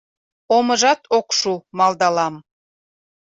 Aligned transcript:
Омыжат 0.55 1.01
ок 1.17 1.27
шу,— 1.37 1.53
малдалам. 1.77 2.35